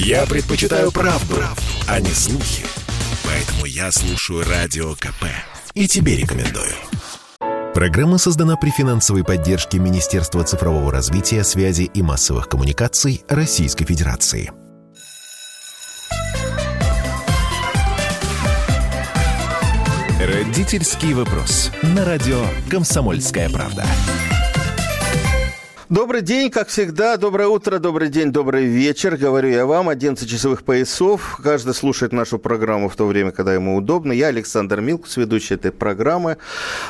[0.00, 2.64] Я предпочитаю правду, правду, а не слухи.
[3.24, 5.24] Поэтому я слушаю Радио КП.
[5.74, 6.70] И тебе рекомендую.
[7.74, 14.52] Программа создана при финансовой поддержке Министерства цифрового развития, связи и массовых коммуникаций Российской Федерации.
[20.20, 21.72] Родительский вопрос.
[21.82, 23.84] На радио «Комсомольская правда».
[25.88, 27.16] Добрый день, как всегда.
[27.16, 29.16] Доброе утро, добрый день, добрый вечер.
[29.16, 31.40] Говорю я вам, 11 часовых поясов.
[31.42, 34.12] Каждый слушает нашу программу в то время, когда ему удобно.
[34.12, 36.36] Я Александр Милкус, ведущий этой программы.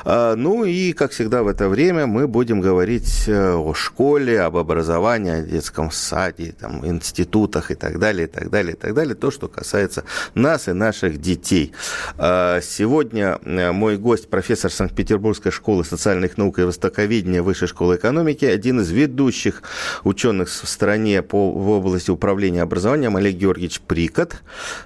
[0.05, 4.56] А, ну и, как всегда, в это время мы будем говорить э, о школе, об
[4.56, 9.15] образовании, о детском саде, там, институтах и так далее, и так далее, и так далее.
[9.15, 10.03] То, что касается
[10.34, 11.70] нас и наших детей.
[12.17, 18.45] А, сегодня э, мой гость, профессор Санкт-Петербургской школы социальных наук и востоковедения Высшей школы экономики,
[18.45, 19.62] один из из ведущих
[20.05, 24.37] ученых в стране по, в области управления образованием Олег Георгиевич Прикот.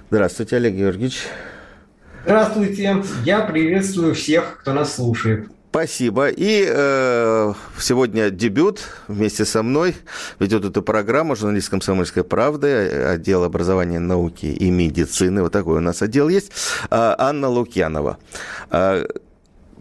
[0.09, 1.23] Здравствуйте, Олег Георгиевич.
[2.25, 3.03] Здравствуйте.
[3.25, 5.47] Я приветствую всех, кто нас слушает.
[5.69, 6.27] Спасибо.
[6.29, 9.95] И э, сегодня дебют вместе со мной
[10.39, 15.41] ведет эту программу журналист «Комсомольской правды», отдел образования, науки и медицины.
[15.41, 16.51] Вот такой у нас отдел есть.
[16.91, 18.19] Э, Анна Лукьянова.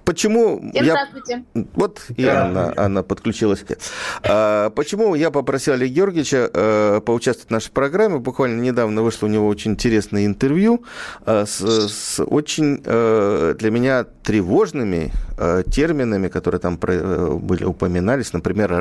[0.05, 0.93] Почему Всем я...
[0.93, 1.45] здравствуйте.
[1.75, 3.65] Вот и Анна, Анна подключилась.
[4.23, 8.19] А, почему я попросил Олега Георгиевича а, поучаствовать в нашей программе?
[8.19, 10.85] Буквально недавно вышло у него очень интересное интервью
[11.25, 18.33] а, с, с очень а, для меня тревожными а, терминами, которые там про, были упоминались,
[18.33, 18.73] например,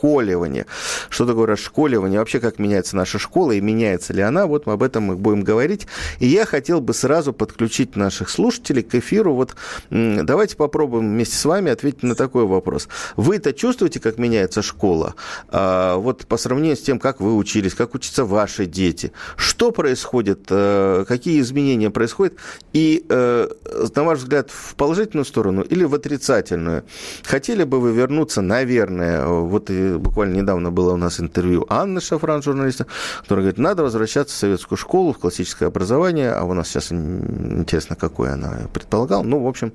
[0.00, 0.66] расшколивание.
[1.08, 2.18] Что такое расшколивание?
[2.18, 4.46] Вообще, как меняется наша школа и меняется ли она?
[4.46, 5.86] Вот мы об этом мы будем говорить.
[6.18, 9.34] И я хотел бы сразу подключить наших слушателей к эфиру.
[9.34, 9.54] Вот
[9.90, 12.88] давайте попробуем вместе с вами ответить на такой вопрос.
[13.16, 15.14] Вы-то чувствуете, как меняется школа?
[15.48, 19.12] А, вот по сравнению с тем, как вы учились, как учатся ваши дети.
[19.36, 20.46] Что происходит?
[20.46, 22.34] Какие изменения происходят?
[22.72, 26.84] И, на ваш взгляд, в положительную сторону или в отрицательную?
[27.24, 32.86] Хотели бы вы вернуться, наверное, вот буквально недавно было у нас интервью Анны Шафран, журналиста,
[33.22, 37.96] которая говорит, надо возвращаться в советскую школу, в классическое образование, а у нас сейчас интересно,
[37.96, 39.22] какое она предполагала.
[39.22, 39.72] Ну, в общем,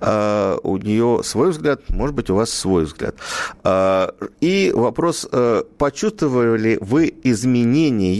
[0.00, 3.14] а, у нее свой взгляд, может быть, у вас свой взгляд.
[3.64, 8.14] А, и вопрос, э, почувствовали вы изменения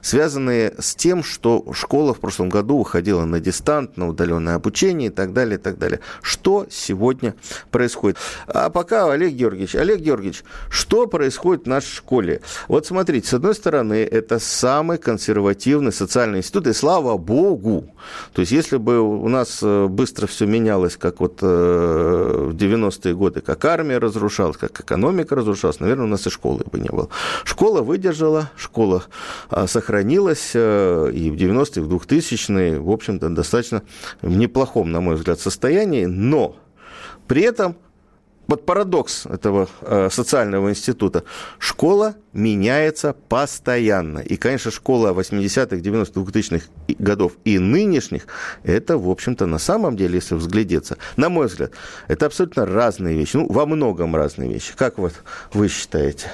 [0.00, 5.12] связанные с тем, что школа в прошлом году уходила на дистант, на удаленное обучение и
[5.12, 6.00] так далее, и так далее.
[6.22, 7.34] Что сегодня
[7.70, 8.18] происходит?
[8.46, 12.40] А пока, Олег Георгиевич, Олег Георгиевич, что происходит в нашей школе?
[12.68, 17.88] Вот смотрите, с одной стороны, это самый консервативный социальный институт, и слава богу.
[18.32, 23.14] То есть, если бы у нас э, быстро все менялось, как вот э, в 90-е
[23.14, 27.08] годы, как армия разрушалась, как экономика разрушалась, наверное, у нас и школы бы не было.
[27.44, 29.04] Школа выдержала, школа
[29.50, 33.82] а, сохранилась э, и в 90-е, и в 2000-е, в общем-то, достаточно
[34.22, 36.56] в неплохом, на мой взгляд, состоянии, но
[37.28, 37.76] при этом
[38.48, 41.24] вот парадокс этого э, социального института.
[41.58, 44.20] Школа меняется постоянно.
[44.20, 46.66] И, конечно, школа 80-х, 90-х, 2000-х
[46.98, 48.26] годов и нынешних,
[48.62, 51.72] это, в общем-то, на самом деле, если взглядеться, на мой взгляд,
[52.08, 53.36] это абсолютно разные вещи.
[53.36, 54.72] Ну, во многом разные вещи.
[54.74, 55.12] Как вот
[55.52, 56.30] вы считаете?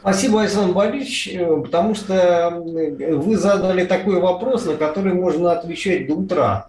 [0.00, 6.14] Спасибо, Александр Борисович, э, потому что вы задали такой вопрос, на который можно отвечать до
[6.14, 6.68] утра.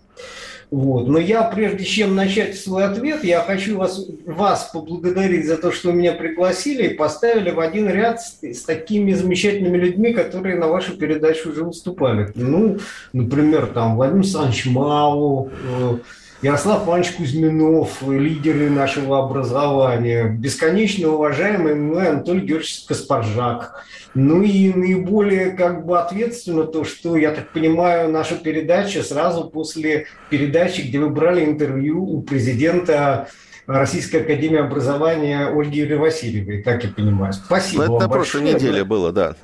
[0.71, 1.09] Вот.
[1.09, 5.91] Но я, прежде чем начать свой ответ, я хочу вас, вас поблагодарить за то, что
[5.91, 10.97] меня пригласили и поставили в один ряд с, с такими замечательными людьми, которые на вашу
[10.97, 12.31] передачу уже выступали.
[12.35, 12.79] Ну,
[13.11, 15.97] например, там Владимир Александрович Мау, э,
[16.41, 23.85] Ярослав Иванович Кузьминов, лидеры нашего образования, бесконечно уважаемый мной Анатолий Георгиевич Каспаржак.
[24.15, 30.07] Ну и наиболее как бы ответственно то, что, я так понимаю, наша передача сразу после
[30.31, 33.27] передачи, где вы брали интервью у президента
[33.67, 37.33] Российской Академии Образования Ольги Юрьевны Васильевой, так я понимаю.
[37.33, 38.55] Спасибо Это вам на прошлой большое.
[38.55, 39.35] неделе было, да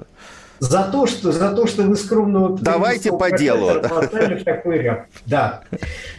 [0.59, 2.57] за то, что, за то, что вы скромного...
[2.59, 3.81] Давайте по делу.
[5.25, 5.63] Да.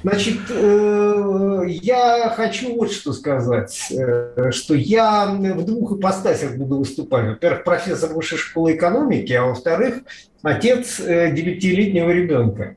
[0.03, 7.27] Значит, э, я хочу вот что сказать, э, что я в двух ипостасях буду выступать.
[7.27, 10.03] Во-первых, профессор высшей школы экономики, а во-вторых,
[10.43, 12.77] отец э, девятилетнего ребенка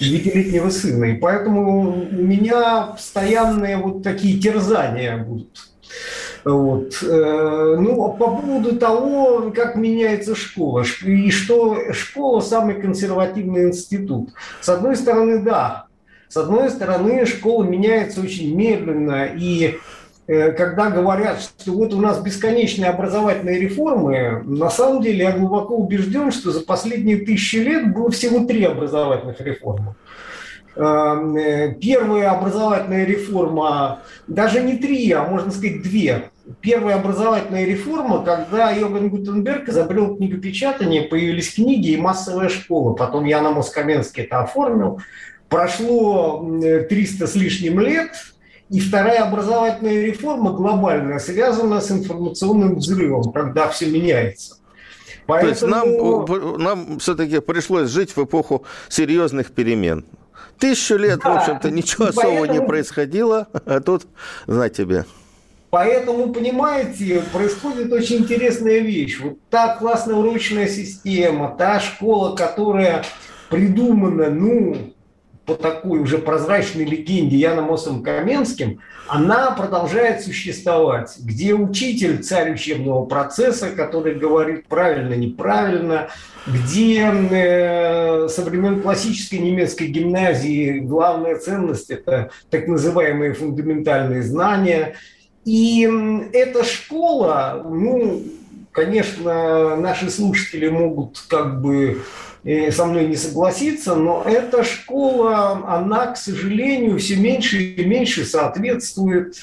[0.00, 1.06] девятилетнего сына.
[1.06, 5.68] И поэтому у меня постоянные вот такие терзания будут
[6.48, 7.02] вот.
[7.02, 14.30] Э, ну, а по поводу того, как меняется школа, и что школа– самый консервативный институт.
[14.60, 15.86] С одной стороны, да.
[16.28, 19.78] С одной стороны, школа меняется очень медленно, и
[20.26, 25.76] э, когда говорят, что вот у нас бесконечные образовательные реформы, на самом деле я глубоко
[25.76, 29.96] убежден, что за последние тысячи лет было всего три образовательных реформы.
[30.78, 36.30] Эм, э, первая образовательная реформа, даже не три, а можно сказать две.
[36.60, 42.94] Первая образовательная реформа, когда Йоган Гутенберг изобрел книгопечатание, появились книги и массовая школа.
[42.94, 45.00] Потом Яна Москаменский это оформил.
[45.48, 48.10] Прошло 300 с лишним лет,
[48.70, 54.56] и вторая образовательная реформа глобальная связана с информационным взрывом, когда все меняется.
[55.26, 56.26] Поэтому...
[56.26, 60.06] То есть нам, нам все-таки пришлось жить в эпоху серьезных перемен.
[60.58, 62.28] Тысячу лет, да, в общем-то, ничего поэтому...
[62.28, 64.06] особого не происходило, а тут,
[64.46, 65.04] знать тебе.
[65.70, 69.20] Поэтому, понимаете, происходит очень интересная вещь.
[69.20, 73.04] Вот та классная урочная система, та школа, которая
[73.50, 74.94] придумана, ну,
[75.48, 83.06] по такой уже прозрачной легенде Яном Осом Каменским, она продолжает существовать, где учитель царь учебного
[83.06, 86.08] процесса, который говорит правильно, неправильно,
[86.46, 94.96] где э, со времен классической немецкой гимназии главная ценность– это так называемые фундаментальные знания.
[95.48, 95.88] И
[96.34, 98.22] эта школа, ну,
[98.70, 102.02] конечно, наши слушатели могут как бы
[102.70, 109.36] со мной не согласиться, но эта школа, она, к сожалению, все меньше и меньше соответствует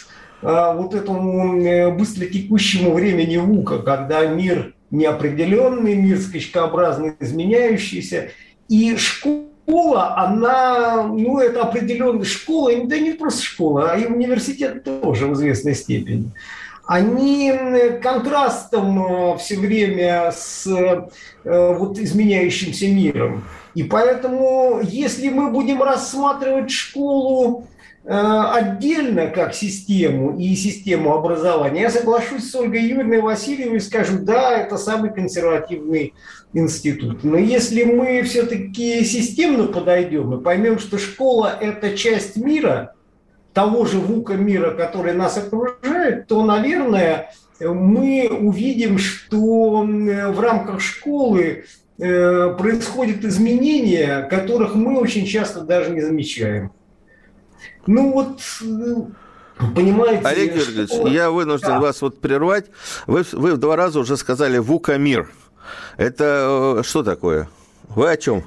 [0.43, 8.29] а, вот этому э, быстро текущему времени ВУКа, когда мир неопределенный, мир скачкообразно изменяющийся,
[8.69, 15.27] и школа, она, ну, это определенная школа, да не просто школа, а и университет тоже
[15.27, 16.31] в известной степени
[16.87, 17.51] они
[18.01, 21.07] контрастом э, все время с э,
[21.43, 23.43] вот изменяющимся миром.
[23.73, 27.74] И поэтому, если мы будем рассматривать школу э,
[28.07, 34.57] отдельно как систему и систему образования, я соглашусь с Ольгой Юрьевной Васильевой и скажу, да,
[34.57, 36.13] это самый консервативный
[36.53, 37.23] институт.
[37.23, 42.91] Но если мы все-таки системно подойдем и поймем, что школа– это часть мира–
[43.55, 47.31] того же ВУКа мира, который нас окружает, то, наверное,
[47.61, 51.63] мы увидим, что в рамках школы
[51.97, 56.71] э, происходят изменения, которых мы очень часто даже не замечаем.
[57.87, 60.27] Ну вот, э, понимаете...
[60.27, 61.07] Олег Георгиевич, что...
[61.07, 61.79] я вынужден да.
[61.79, 62.65] вас вот прервать.
[63.07, 65.29] Вы, вы два раза уже сказали ВУКа мир.
[65.97, 67.49] Это э, что такое?
[67.89, 68.43] Вы о чем?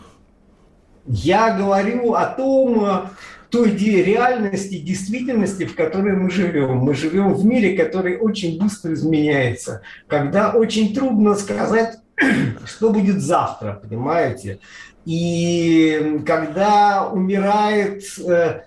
[1.06, 3.08] Я говорю о том,
[3.50, 6.78] той реальности, действительности, в которой мы живем.
[6.78, 11.98] Мы живем в мире, который очень быстро изменяется, когда очень трудно сказать,
[12.66, 14.60] что будет завтра, понимаете?
[15.04, 18.60] И когда умирает э, э,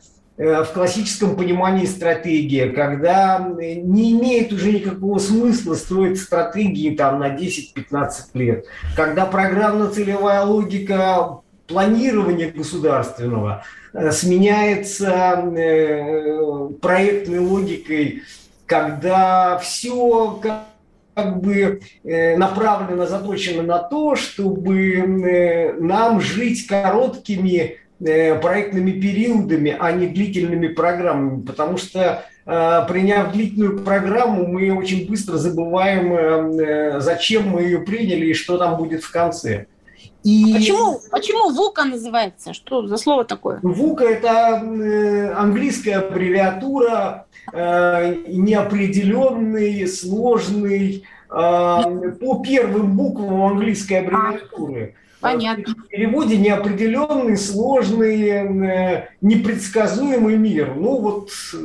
[0.44, 8.12] в классическом понимании стратегия, когда не имеет уже никакого смысла строить стратегии там, на 10-15
[8.34, 8.66] лет,
[8.96, 18.22] когда программно-целевая логика планирования государственного– Э, сменяется э, проектной логикой,
[18.66, 20.40] когда все
[21.14, 30.08] как бы э, направлено, заточено на то, чтобы нам жить короткими проектными периодами, а не
[30.08, 38.28] длительными программами, потому что приняв длительную программу, мы очень быстро забываем, зачем мы ее приняли
[38.28, 39.68] и что там будет в конце.
[40.24, 40.54] И...
[40.54, 42.54] Почему, почему ВУКа называется?
[42.54, 43.60] Что за слово такое?
[43.64, 54.96] ВУКа– это э, английская аббревиатура, э, неопределенный, сложный, э, по первым буквам английской аббревиатуры.
[55.22, 55.76] Понятно.
[55.76, 60.74] В переводе неопределенный, сложный, э, непредсказуемый мир.
[60.76, 61.58] Ну, вот э,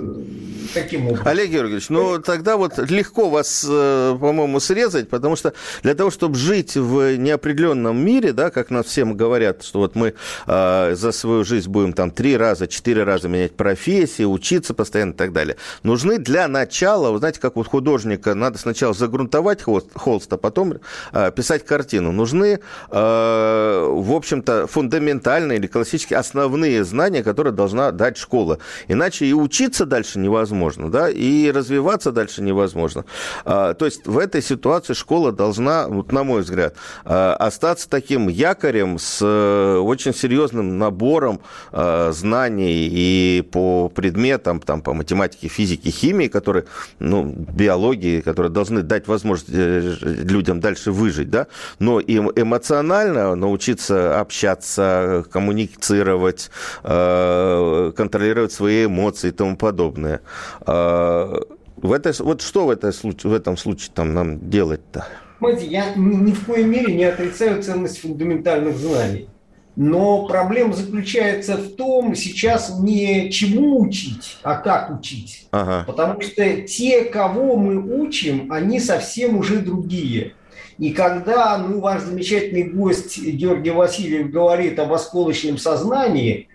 [0.75, 1.26] таким образом.
[1.26, 6.34] Олег Георгиевич, ну тогда вот легко вас, э, по-моему, срезать, потому что для того, чтобы
[6.36, 10.14] жить в неопределенном мире, да, как нас всем говорят, что вот мы
[10.46, 15.16] э, за свою жизнь будем там три раза, четыре раза менять профессии, учиться постоянно и
[15.16, 20.30] так далее, нужны для начала, вы знаете, как вот художника, надо сначала загрунтовать холст, холст
[20.32, 20.75] а потом
[21.12, 22.12] э, писать картину.
[22.12, 22.60] Нужны
[22.90, 23.45] э,
[23.90, 28.58] в общем-то, фундаментальные или классические основные знания, которые должна дать школа.
[28.88, 33.04] Иначе и учиться дальше невозможно, да, и развиваться дальше невозможно.
[33.44, 36.74] А, то есть в этой ситуации школа должна, вот на мой взгляд,
[37.04, 41.40] а, остаться таким якорем с э, очень серьезным набором
[41.72, 46.64] знаний и по предметам, там, по математике, физике, химии, которые,
[46.98, 51.46] ну, биологии, которые должны дать возможность э, людям дальше выжить, да,
[51.78, 56.50] но и эмоционально научиться общаться, коммуницировать,
[56.85, 60.21] э, контролировать свои эмоции и тому подобное.
[60.66, 61.40] Э,
[61.76, 65.07] В это, вот что в, это, в этом случае там нам делать-то?
[65.38, 69.28] Смотрите, я ни в коей мере не отрицаю ценность фундаментальных знаний.
[69.76, 75.49] Но проблема заключается в том, сейчас не чему учить, а как учить.
[75.50, 75.85] Ага.
[75.87, 80.33] Потому что те, кого мы учим, они совсем уже другие.
[80.78, 86.49] И когда ну, ваш замечательный гость Георгий Васильев говорит об осколочном сознании,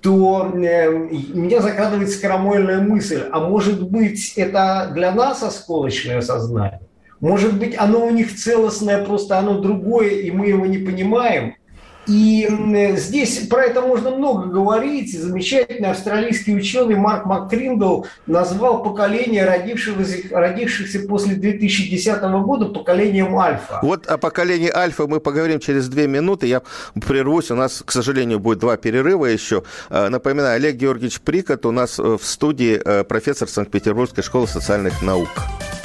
[0.00, 6.80] то э, меня закрадывается крамольная мысль, а может быть это для нас осколочное сознание?
[7.20, 11.54] Может быть оно у них целостное, просто оно другое, и мы его не понимаем–
[12.06, 12.48] и
[12.96, 15.18] здесь про это можно много говорить.
[15.18, 23.78] Замечательный австралийский ученый Марк МакКриндл назвал поколение родившихся, родившихся после 2010 года поколением альфа.
[23.82, 26.46] Вот о поколении альфа мы поговорим через две минуты.
[26.46, 26.62] Я
[27.06, 27.50] прервусь.
[27.50, 29.62] У нас, к сожалению, будет два перерыва еще.
[29.90, 35.02] Э, напоминаю, Олег Георгиевич Прикот у нас э, в студии э, профессор Санкт-Петербургской школы социальных
[35.02, 35.28] наук.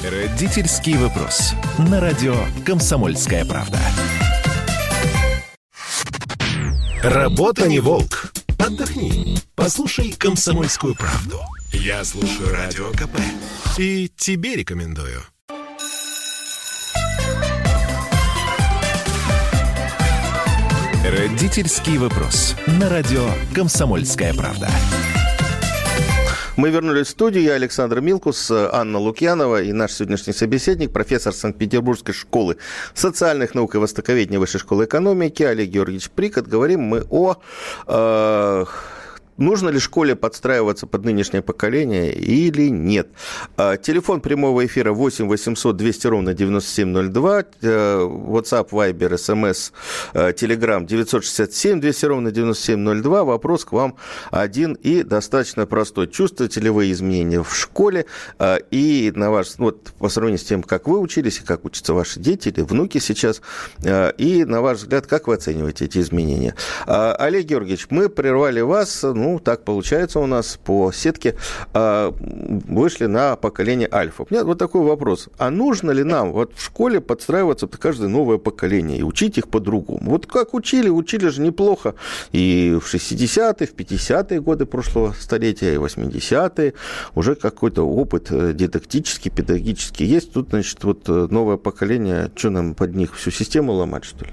[0.01, 1.53] Родительский вопрос.
[1.77, 2.35] На радио
[2.65, 3.79] «Комсомольская правда».
[7.03, 8.33] Работа не волк.
[8.57, 9.37] Отдохни.
[9.55, 11.39] Послушай комсомольскую правду.
[11.71, 13.17] Я слушаю радио КП.
[13.77, 15.21] И тебе рекомендую.
[21.05, 22.55] Родительский вопрос.
[22.67, 24.69] На радио «Комсомольская правда».
[26.59, 27.45] Мы вернулись в студию.
[27.45, 32.57] Я Александр Милкус, Анна Лукьянова и наш сегодняшний собеседник, профессор Санкт-Петербургской школы
[32.93, 36.47] социальных наук и востоковедения Высшей школы экономики Олег Георгиевич Прикот.
[36.47, 37.37] Говорим мы о
[37.87, 38.65] э,
[39.39, 43.07] Нужно ли школе подстраиваться под нынешнее поколение или нет?
[43.55, 47.43] А, телефон прямого эфира 8 800 200 ровно 9702.
[47.61, 49.71] Э, WhatsApp, Viber, SMS,
[50.13, 53.23] э, Telegram 967 200 ровно 9702.
[53.23, 53.95] Вопрос к вам
[54.29, 56.07] один и достаточно простой.
[56.07, 58.07] Чувствуете ли вы изменения в школе?
[58.39, 61.93] А, и на ваш, вот по сравнению с тем, как вы учились и как учатся
[61.93, 63.41] ваши дети или внуки сейчас,
[63.85, 66.55] а, и на ваш взгляд, как вы оцениваете эти изменения?
[66.85, 71.35] Олег Георгиевич, мы прервали вас, ну, ну, так получается у нас по сетке,
[71.73, 72.13] а,
[72.67, 74.23] вышли на поколение альфа.
[74.23, 75.29] У меня вот такой вопрос.
[75.37, 79.47] А нужно ли нам вот в школе подстраиваться под каждое новое поколение и учить их
[79.47, 80.11] по-другому?
[80.11, 81.93] Вот как учили, учили же неплохо
[82.31, 86.73] и в 60-е, в 50-е годы прошлого столетия, и 80-е.
[87.15, 90.33] Уже какой-то опыт э, дидактический, педагогический есть.
[90.33, 94.31] Тут, значит, вот э, новое поколение, что нам под них всю систему ломать, что ли?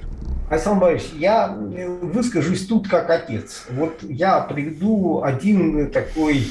[0.49, 3.67] Александр Борисович, я э, выскажусь тут как отец.
[3.71, 6.47] Вот я приведу один такой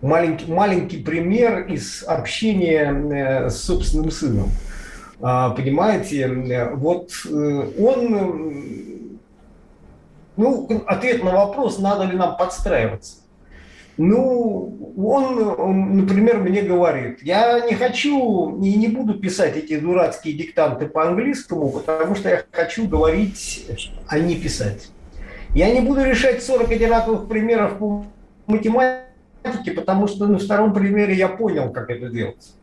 [0.00, 4.50] маленький, маленький пример из общения э, с собственным сыном.
[5.20, 6.28] А, понимаете,
[6.74, 9.18] вот э, он,
[10.36, 13.16] ну, ответ на вопрос, надо ли нам подстраиваться.
[14.02, 20.86] Ну, он, например, мне говорит, я не хочу и не буду писать эти дурацкие диктанты
[20.86, 23.66] по-английскому, потому что я хочу говорить,
[24.08, 24.88] а не писать.
[25.54, 28.06] Я не буду решать 40 одинаковых примеров по
[28.46, 32.54] математике, потому что на втором примере я понял, как это делать.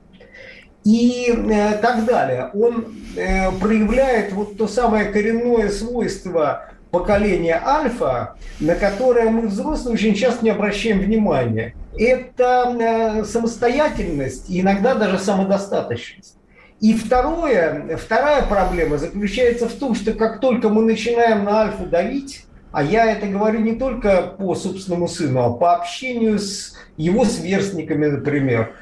[0.85, 2.49] И э, так далее.
[2.55, 10.15] Он э, проявляет вот то самое коренное свойство поколение альфа, на которое мы, взрослые, очень
[10.15, 11.75] часто не обращаем внимания.
[11.97, 16.35] Это э, самостоятельность и иногда даже самодостаточность.
[16.79, 22.45] И второе, вторая проблема заключается в том, что как только мы начинаем на альфа давить,
[22.71, 28.07] а я это говорю не только по собственному сыну, а по общению с его сверстниками,
[28.07, 28.73] например,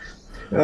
[0.52, 0.56] э,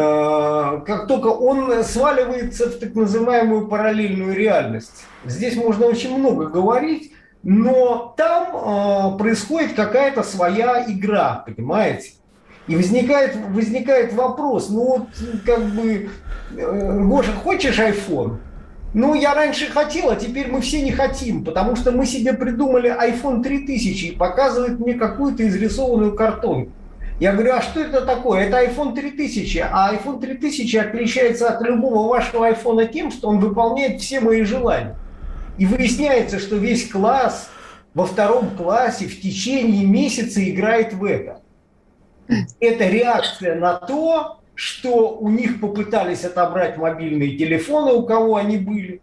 [0.86, 5.04] как только он сваливается в так называемую параллельную реальность.
[5.24, 12.12] Здесь можно очень много говорить, но там э, происходит какая-то своя игра, понимаете?
[12.68, 15.08] И возникает, возникает вопрос, ну вот
[15.44, 16.10] как бы,
[16.56, 18.38] э, Гоша, хочешь iPhone?
[18.94, 22.90] Ну, я раньше хотел, а теперь мы все не хотим, потому что мы себе придумали
[22.90, 26.72] iPhone 3000 и показывает мне какую-то изрисованную картонку.
[27.18, 28.40] Я говорю, а что это такое?
[28.40, 29.66] Это iPhone 3000.
[29.72, 34.96] А iPhone 3000 отличается от любого вашего iPhone тем, что он выполняет все мои желания.
[35.58, 37.50] И выясняется, что весь класс
[37.94, 41.40] во втором классе в течение месяца играет в это.
[42.60, 49.00] Это реакция на то, что у них попытались отобрать мобильные телефоны, у кого они были.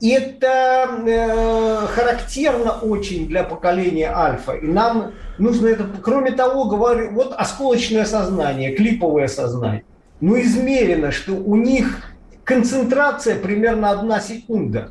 [0.00, 4.52] Это э, характерно очень для поколения альфа.
[4.52, 9.84] И нам нужно это, кроме того, говорю, вот осколочное сознание, клиповое сознание.
[10.20, 14.90] Ну, измерено, что у них концентрация примерно одна секунда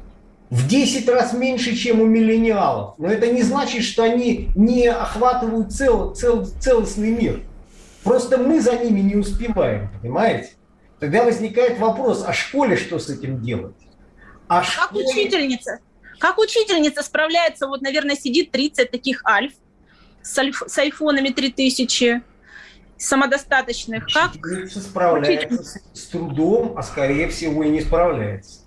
[0.50, 2.96] в 10 раз меньше, чем у миллениалов.
[2.98, 7.42] Но это не значит, что они не охватывают цел, цел, целостный мир.
[8.04, 10.52] Просто мы за ними не успеваем, понимаете?
[11.00, 13.76] Тогда возникает вопрос, а школе что с этим делать?
[14.48, 15.06] А как школе...
[15.06, 15.80] учительница?
[16.20, 17.68] Как учительница справляется?
[17.68, 19.54] Вот, наверное, сидит 30 таких альф
[20.22, 22.22] с, альф, с айфонами 3000
[22.98, 24.08] самодостаточных.
[24.12, 24.32] Как
[24.70, 28.62] справляется с трудом, а скорее всего и не справляется.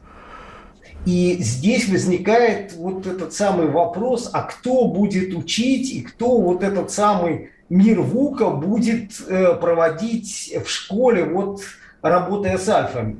[1.06, 6.90] И здесь возникает вот этот самый вопрос, а кто будет учить и кто вот этот
[6.90, 11.62] самый мир ВУКа будет э, проводить в школе, вот
[12.02, 13.16] работая с альфами.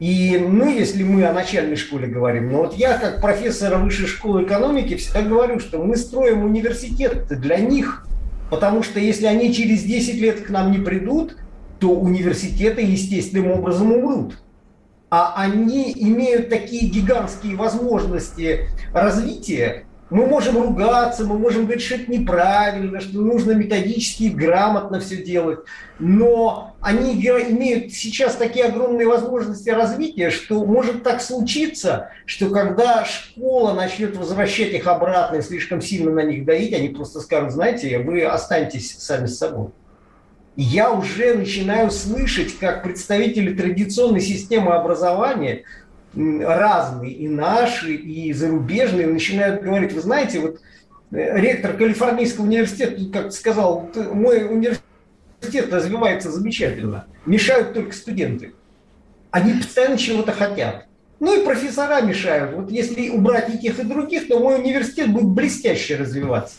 [0.00, 4.44] И мы, если мы о начальной школе говорим, но вот я как профессор высшей школы
[4.44, 8.06] экономики всегда говорю, что мы строим университет для них,
[8.50, 11.36] потому что если они через 10 лет к нам не придут,
[11.78, 14.38] то университеты естественным образом умрут.
[15.10, 22.10] А они имеют такие гигантские возможности развития, мы можем ругаться, мы можем говорить, что это
[22.10, 25.60] неправильно, что нужно методически и грамотно все делать.
[26.00, 33.72] Но они имеют сейчас такие огромные возможности развития, что может так случиться, что когда школа
[33.72, 38.24] начнет возвращать их обратно и слишком сильно на них давить, они просто скажут, знаете, вы
[38.24, 39.68] останетесь сами с собой.
[40.62, 45.62] Я уже начинаю слышать, как представители традиционной системы образования–
[46.14, 50.60] разные, и наши, и зарубежные, начинают говорить, вы знаете, вот
[51.12, 58.52] э, ректор Калифорнийского университета как сказал, мой университет развивается замечательно, мешают только студенты.
[59.30, 60.88] Они постоянно чего-то хотят.
[61.20, 62.54] Ну и профессора мешают.
[62.54, 66.56] Вот если убрать и тех, и других, то мой университет будет блестяще развиваться.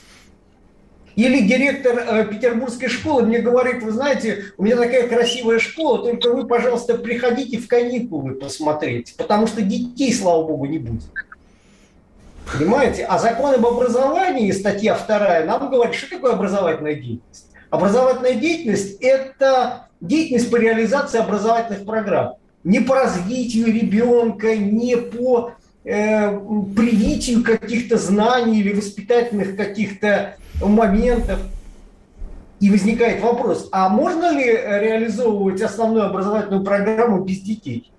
[1.15, 6.33] Или директор э, петербургской школы мне говорит, вы знаете, у меня такая красивая школа, только
[6.33, 11.03] вы, пожалуйста, приходите в каникулы посмотреть, потому что детей, слава богу, не будет.
[12.57, 13.05] Понимаете?
[13.05, 17.47] А закон об образовании, статья вторая, нам говорит, что такое образовательная деятельность.
[17.69, 22.33] Образовательная деятельность– это деятельность по реализации образовательных программ.
[22.63, 25.53] Не по развитию ребенка, не по
[25.83, 26.39] э,
[26.75, 30.35] привитию каких-то знаний или воспитательных каких-то
[30.69, 31.39] моментов.
[32.59, 37.91] И возникает вопрос, а можно ли реализовывать основную образовательную программу без детей?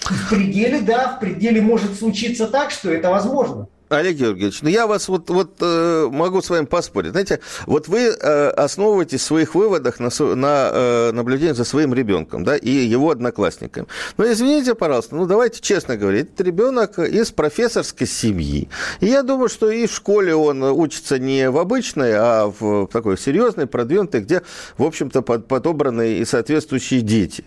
[0.00, 3.68] В пределе, да, в пределе может случиться так, что это возможно.
[3.88, 7.12] Олег Георгиевич, ну я вас вот, вот э, могу с вами поспорить.
[7.12, 12.44] Знаете, вот вы э, основываетесь в своих выводах на, на э, наблюдении за своим ребенком,
[12.44, 13.86] да, и его одноклассниками.
[14.16, 18.68] Но извините, пожалуйста, ну давайте честно говорить, это ребенок из профессорской семьи.
[19.00, 23.16] И я думаю, что и в школе он учится не в обычной, а в такой
[23.16, 24.42] серьезной, продвинутой, где,
[24.76, 27.44] в общем-то, под, подобраны и соответствующие дети.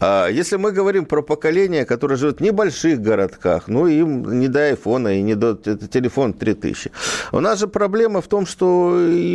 [0.00, 4.60] А если мы говорим про поколение, которое живет в небольших городках, ну им не до
[4.60, 5.54] айфона и не до
[5.88, 6.90] телефон 3000.
[7.32, 8.88] У нас же проблема в том, что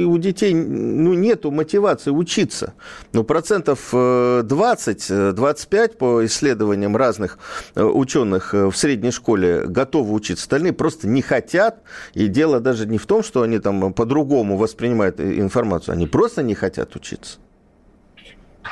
[0.06, 2.74] у детей ну, нету мотивации учиться.
[3.14, 7.40] Ну, процентов 20-25 э, по исследованиям разных
[7.76, 10.44] э, ученых э, в средней школе готовы учиться.
[10.44, 11.82] Остальные просто не хотят.
[12.14, 15.94] И дело даже не в том, что они там по-другому воспринимают информацию.
[15.94, 17.40] Они просто не хотят учиться.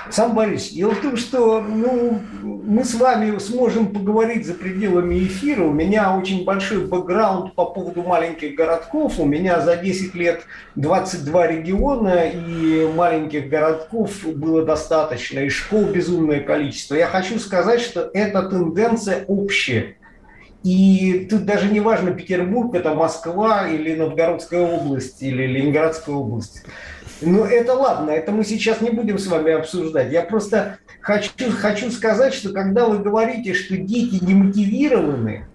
[0.09, 5.63] Сам Борис, дело в том, что ну, мы с вами сможем поговорить за пределами эфира.
[5.63, 9.19] У меня очень большой бэкграунд по поводу маленьких городков.
[9.19, 10.43] У меня за 10 лет
[10.75, 16.95] 22 региона, и маленьких городков было достаточно, и школ безумное количество.
[16.95, 19.95] Я хочу сказать, что эта тенденция общая.
[20.65, 26.63] И тут даже не важно, Петербург, это Москва или Новгородская область, или Ленинградская область.
[27.21, 30.11] Ну, это ладно, это мы сейчас не будем с вами обсуждать.
[30.11, 35.45] Я просто хочу, хочу сказать, что когда вы говорите, что дети не мотивированы,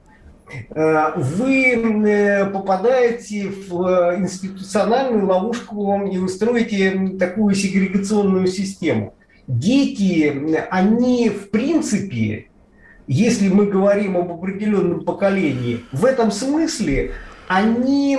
[0.70, 9.14] э, вы э, попадаете в э, институциональную ловушку и устроите такую сегрегационную систему.
[9.46, 10.32] Дети,
[10.70, 12.46] они в принципе,
[13.06, 17.12] если мы говорим об определенном поколении, в этом смысле
[17.52, 18.16] они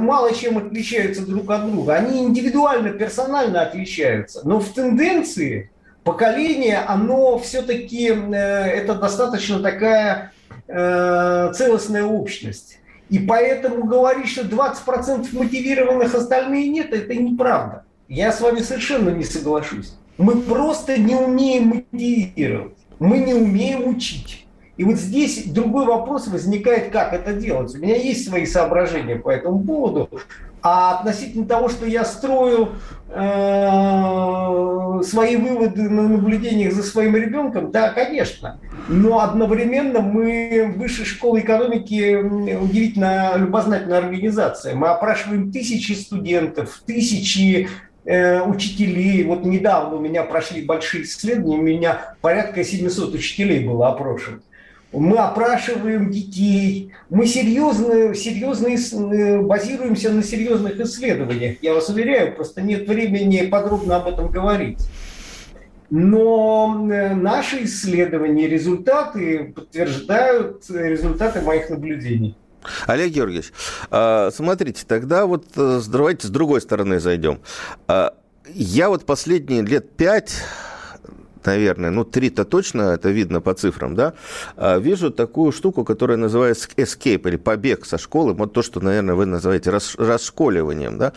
[0.00, 1.94] мало чем отличаются друг от друга.
[1.94, 4.40] Они индивидуально, персонально отличаются.
[4.42, 5.70] Но в тенденции
[6.02, 10.32] поколение, оно все-таки, э, это достаточно такая
[10.66, 12.80] э, целостная общность.
[13.10, 17.84] И поэтому говорить, что 20% мотивированных остальные нет, это неправда.
[18.08, 19.94] Я с вами совершенно не соглашусь.
[20.16, 22.76] Мы просто не умеем мотивировать.
[22.98, 24.47] Мы не умеем учить.
[24.78, 27.74] И вот здесь другой вопрос возникает, как это делать.
[27.74, 30.08] У меня есть свои соображения по этому поводу.
[30.62, 32.70] А относительно того, что я строю
[33.08, 38.60] э, свои выводы на наблюдениях за своим ребенком, да, конечно.
[38.88, 42.14] Но одновременно мы высшей школы экономики
[42.54, 44.76] удивительно любознательная организация.
[44.76, 47.68] Мы опрашиваем тысячи студентов, тысячи
[48.04, 49.24] э, учителей.
[49.24, 54.38] Вот недавно у меня прошли большие исследования, у меня порядка 700 учителей было опрошено.
[54.92, 61.58] Мы опрашиваем детей, мы серьезно, серьезно э, базируемся на серьезных исследованиях.
[61.60, 64.78] Я вас уверяю, просто нет времени подробно об этом говорить.
[65.90, 72.34] Но э, наши исследования, результаты подтверждают результаты моих наблюдений.
[72.86, 73.52] Олег Георгиевич,
[73.90, 77.40] а, смотрите, тогда вот э, давайте с другой стороны зайдем.
[77.86, 78.14] А,
[78.54, 80.42] я вот последние лет пять
[81.46, 84.14] наверное, ну, три-то точно, это видно по цифрам, да,
[84.56, 89.14] а, вижу такую штуку, которая называется escape, или побег со школы, вот то, что, наверное,
[89.14, 91.12] вы называете расшколиванием, да.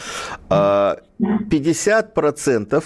[1.19, 2.83] 50%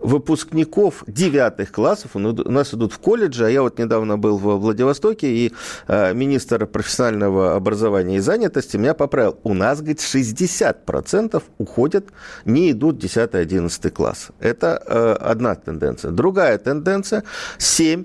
[0.00, 5.28] выпускников девятых классов у нас идут в колледже, а я вот недавно был в Владивостоке,
[5.28, 5.52] и
[5.88, 9.36] э, министр профессионального образования и занятости меня поправил.
[9.42, 12.06] У нас, говорит, 60% уходят,
[12.44, 14.28] не идут 10-11 класс.
[14.40, 16.10] Это э, одна тенденция.
[16.10, 17.24] Другая тенденция,
[17.58, 18.04] 7%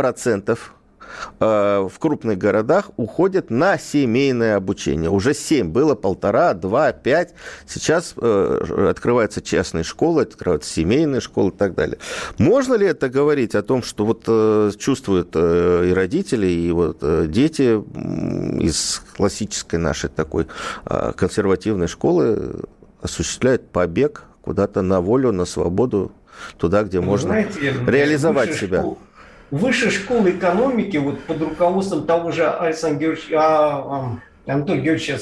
[0.00, 0.56] Э,
[1.38, 5.10] в крупных городах уходят на семейное обучение.
[5.10, 7.34] Уже 7, было полтора, два, пять.
[7.66, 11.98] Сейчас э, открываются частные школы, открываются семейные школы и так далее.
[12.38, 16.98] Можно ли это говорить о том, что вот э, чувствуют и родители, и вот
[17.30, 17.80] дети
[18.62, 20.46] из классической нашей такой
[20.84, 22.64] консервативной школы
[23.02, 26.12] осуществляют побег куда-то на волю, на свободу,
[26.56, 28.80] туда, где можно Знаете, реализовать себя?
[28.80, 28.98] Школ
[29.50, 35.18] Высшая школа экономики вот под руководством того же Александра Георгиевича, а, а, Антона Георгиевича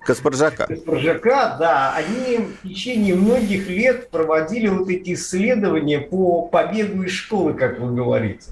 [0.00, 0.66] Каспаржака.
[0.66, 7.54] Каспаржака, да, они в течение многих лет проводили вот эти исследования по побегу из школы,
[7.54, 8.50] как вы говорите.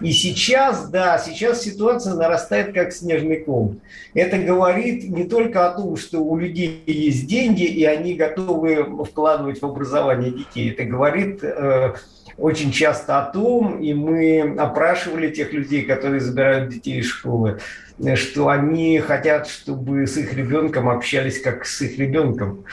[0.00, 3.80] И сейчас, да, сейчас ситуация нарастает как снежный ком.
[4.12, 9.62] Это говорит не только о том, что у людей есть деньги, и они готовы вкладывать
[9.62, 10.70] в образование детей.
[10.70, 11.94] Это говорит э,
[12.36, 17.60] очень часто о том, и мы опрашивали тех людей, которые забирают детей из школы,
[18.14, 22.64] что они хотят, чтобы с их ребенком общались как с их ребенком,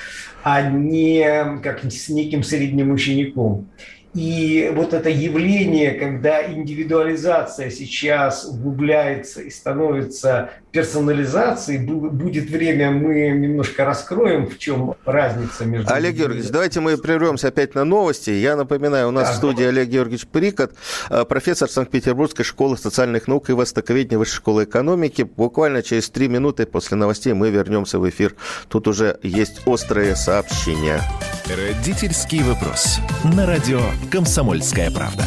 [0.44, 3.70] а не как с неким средним учеником.
[4.14, 13.86] И вот это явление, когда индивидуализация сейчас углубляется и становится персонализацией, будет время, мы немножко
[13.86, 15.94] раскроем, в чем разница между...
[15.94, 18.30] Олег Георгиевич, давайте мы прервемся опять на новости.
[18.30, 19.34] Я напоминаю, у нас да.
[19.34, 20.74] в студии Олег Георгиевич Прикот,
[21.10, 25.24] э, профессор Санкт-Петербургской школы социальных наук и востоковедения Высшей школы экономики.
[25.24, 28.36] Буквально через три минуты после новостей мы вернемся в эфир.
[28.70, 31.02] Тут уже есть острые сообщения.
[31.48, 33.00] Родительский вопрос.
[33.36, 33.82] На радио
[34.12, 35.26] «Комсомольская правда».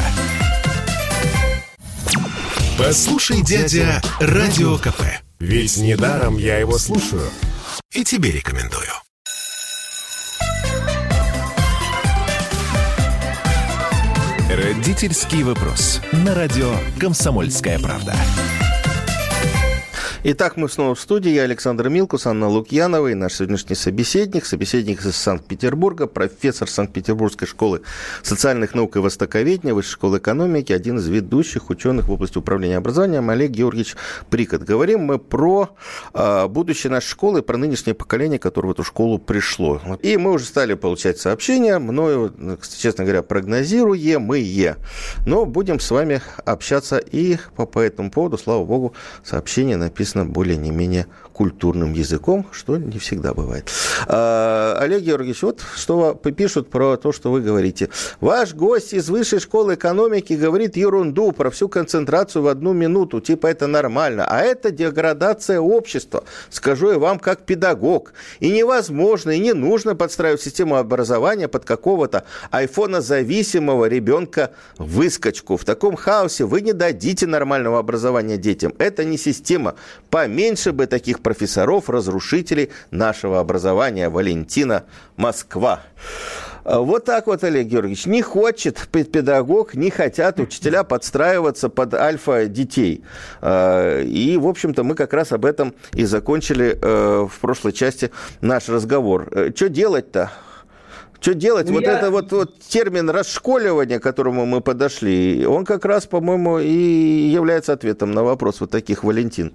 [2.77, 5.24] Послушай, дядя, Радио КП.
[5.45, 7.29] Ведь недаром я его слушаю.
[7.93, 8.89] И тебе рекомендую.
[14.49, 16.01] Родительский вопрос.
[16.13, 18.15] На радио «Комсомольская правда».
[20.27, 21.29] Итак, мы снова в студии.
[21.29, 27.81] Я Александр Милкус, Анна Лукьянова и наш сегодняшний собеседник, собеседник из Санкт-Петербурга, профессор Санкт-Петербургской школы
[28.23, 33.29] социальных наук и востоковедения, Высшей школы экономики, один из ведущих ученых в области управления образованием,
[33.29, 33.95] Олег Георгиевич
[34.31, 34.63] Прикот.
[34.63, 35.69] Говорим мы про
[36.15, 39.79] э, будущее нашей школы, про нынешнее поколение, которое в эту школу пришло.
[40.01, 42.33] И мы уже стали получать сообщения, мною,
[42.75, 44.77] честно говоря, прогнозируем мы е.
[45.27, 50.25] Но будем с вами общаться и по, по этому поводу, слава богу, сообщения написано написано
[50.25, 53.69] более не менее культурным языком, что не всегда бывает.
[54.07, 57.89] А, Олег Георгиевич, вот что пишут про то, что вы говорите.
[58.21, 63.47] Ваш гость из высшей школы экономики говорит ерунду про всю концентрацию в одну минуту, типа
[63.47, 66.23] это нормально, а это деградация общества.
[66.49, 68.13] Скажу я вам как педагог.
[68.39, 75.57] И невозможно, и не нужно подстраивать систему образования под какого-то айфона-зависимого ребенка выскочку.
[75.57, 78.73] В таком хаосе вы не дадите нормального образования детям.
[78.77, 79.75] Это не система.
[80.09, 84.09] Поменьше бы таких профессоров, разрушителей нашего образования.
[84.09, 84.85] Валентина
[85.17, 85.81] Москва.
[86.65, 93.03] Вот так вот, Олег Георгиевич, не хочет педагог, не хотят учителя подстраиваться под альфа детей.
[93.39, 98.09] А, и, в общем-то, мы как раз об этом и закончили э, в прошлой части
[98.41, 99.27] наш разговор.
[99.31, 100.31] Э, что делать-то?
[101.19, 101.67] Что делать?
[101.67, 101.99] Ну, вот я...
[101.99, 107.73] это вот, вот термин расшколивания, к которому мы подошли, он как раз, по-моему, и является
[107.73, 109.53] ответом на вопрос вот таких, Валентин.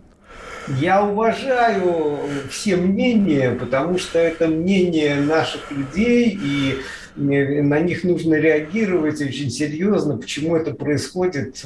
[0.78, 2.18] Я уважаю
[2.50, 6.78] все мнения, потому что это мнение наших людей, и
[7.16, 11.64] на них нужно реагировать очень серьезно, почему это происходит.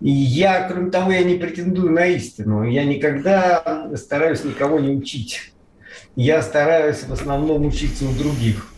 [0.00, 2.64] И я, кроме того, я не претендую на истину.
[2.64, 5.52] Я никогда стараюсь никого не учить.
[6.16, 8.72] Я стараюсь в основном учиться у других.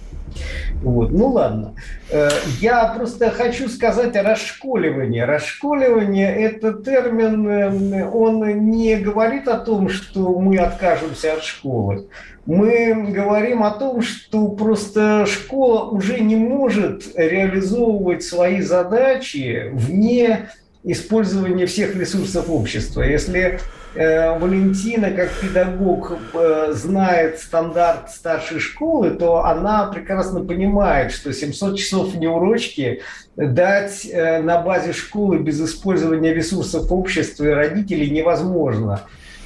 [0.82, 1.10] Вот.
[1.10, 1.74] Ну ладно.
[2.10, 5.20] Э, я просто хочу сказать о расшколивании.
[5.20, 12.08] Расшколивание– это термин, э, он не говорит о том, что мы откажемся от школы.
[12.46, 20.48] Мы говорим о том, что просто школа уже не может реализовывать свои задачи вне
[20.82, 23.02] использования всех ресурсов общества.
[23.02, 23.60] Если
[23.94, 32.14] Валентина, как педагог, э, знает стандарт старшей школы, то она прекрасно понимает, что 700 часов
[32.14, 33.02] неурочки
[33.34, 39.02] дать э, на базе школы без использования ресурсов общества и родителей невозможно.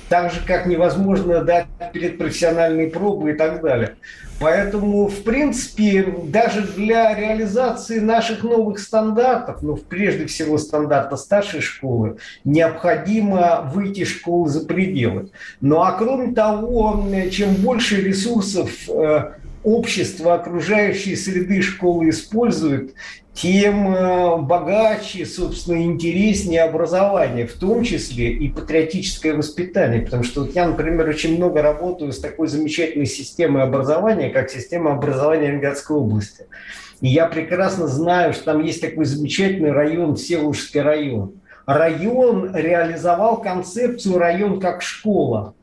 [0.09, 3.97] Так же, как невозможно дать перед профессиональной пробы и так далее.
[4.41, 12.19] Поэтому, в принципе, даже для реализации наших новых стандартов, ну, прежде всего стандарта старшей школы,
[12.45, 15.31] необходимо выйти школы за пределы.
[15.61, 22.95] Ну а кроме того, чем больше ресурсов э, общество, окружающей среды школы использует,
[23.35, 30.03] тем э, богаче, собственно, интереснее образование, в том числе и патриотическое воспитание.
[30.03, 34.93] Потому что вот я, например, очень много работаю с такой замечательной системой образования, как система
[34.93, 36.47] образования Ленинградской области.
[37.01, 41.33] И я прекрасно знаю, что там есть такой замечательный район, Всеволожский район.
[41.67, 45.55] Район реализовал концепцию район как школа.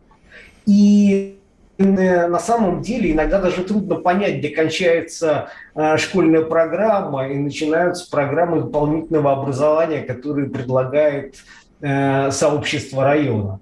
[0.65, 1.37] И
[1.81, 8.61] на самом деле иногда даже трудно понять, где кончается э, школьная программа и начинаются программы
[8.61, 11.35] дополнительного образования, которые предлагает
[11.81, 13.59] э, сообщество района.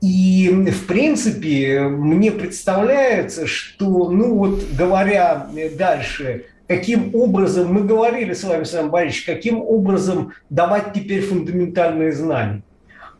[0.00, 8.44] И, в принципе, мне представляется, что, ну вот, говоря дальше, каким образом, мы говорили с
[8.44, 12.62] вами, Сам Борисович, каким образом давать теперь фундаментальные знания.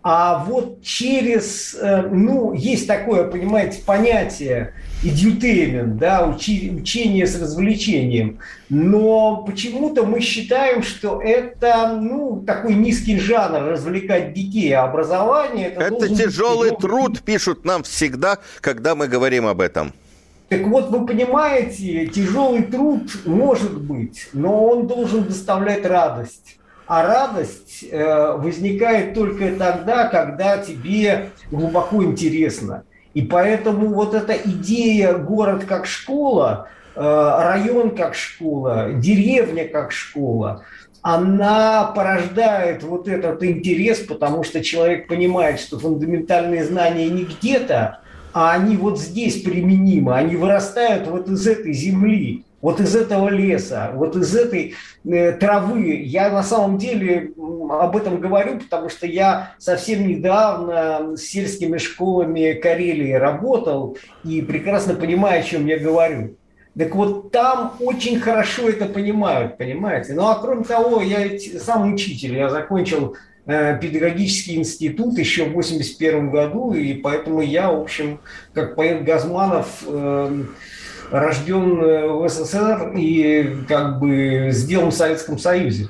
[0.03, 8.39] А вот через, э, ну, есть такое, понимаете, понятие edutainment, да, учи, учение с развлечением.
[8.69, 15.69] Но почему-то мы считаем, что это, ну, такой низкий жанр развлекать детей, а образование...
[15.69, 16.79] Это, это тяжелый быть...
[16.79, 19.93] труд, пишут нам всегда, когда мы говорим об этом.
[20.49, 26.59] Так вот, вы понимаете, тяжелый труд может быть, но он должен доставлять радость.
[26.89, 32.85] А радость э, возникает только тогда, когда тебе глубоко интересно.
[33.13, 40.65] И поэтому вот эта идея город как школа, э, район как школа, деревня как школа,
[41.03, 48.01] она порождает вот этот интерес, потому что человек понимает, что фундаментальные знания не где-то,
[48.33, 53.93] а они вот здесь применимы, они вырастают вот из этой земли вот из этого леса,
[53.95, 55.95] вот из этой э, травы.
[56.05, 57.33] Я на самом деле
[57.71, 64.95] об этом говорю, потому что я совсем недавно с сельскими школами Карелии работал и прекрасно
[64.95, 66.37] понимаю, о чем я говорю.
[66.77, 70.15] Так вот, там очень хорошо это понимают, понимаете?
[70.15, 73.17] Ну, а кроме того, я ведь сам учитель, я закончил
[73.47, 78.21] э, педагогический институт еще в 81 году, и поэтому я, в общем,
[78.53, 80.45] как поэт Газманов, э,
[81.11, 85.89] рожден э, в СССР и как бы сделан в Советском Союзе.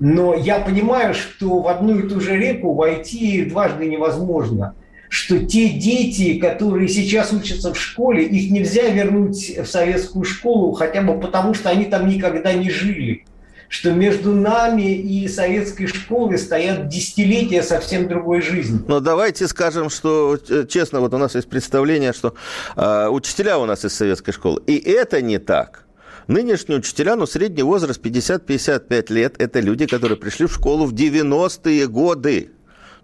[0.00, 4.74] Но я понимаю, что в одну и ту же реку войти дважды невозможно.
[5.08, 11.02] Что те дети, которые сейчас учатся в школе, их нельзя вернуть в советскую школу хотя
[11.02, 13.24] бы потому, что они там никогда не жили
[13.72, 18.78] что между нами и советской школой стоят десятилетия совсем другой жизни.
[18.86, 22.34] Но давайте скажем, что э, честно, вот у нас есть представление, что
[22.76, 24.62] э, учителя у нас из советской школы.
[24.66, 25.86] И это не так.
[26.26, 31.86] Нынешние учителя, ну, средний возраст 50-55 лет, это люди, которые пришли в школу в 90-е
[31.88, 32.50] годы.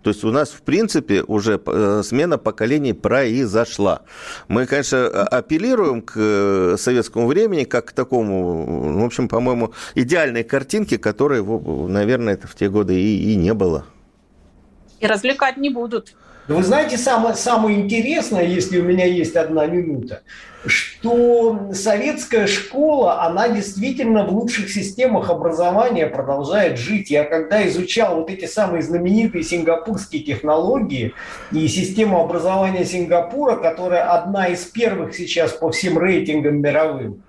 [0.09, 4.01] То есть у нас, в принципе, уже э, смена поколений произошла.
[4.49, 10.97] Мы, конечно, апеллируем к э, советскому времени как к такому, в общем, по-моему, идеальной картинке,
[10.97, 13.85] которой, наверное, это в те годы и, и не было.
[14.99, 16.17] И развлекать не будут.
[16.49, 20.23] Вы знаете, самое, самое интересное, если у меня есть одна минута,
[20.65, 27.11] что советская школа, она действительно в лучших системах образования продолжает жить.
[27.11, 31.13] Я когда изучал вот эти самые знаменитые сингапурские технологии
[31.53, 37.23] и систему образования Сингапура, которая одна из первых сейчас по всем рейтингам мировым,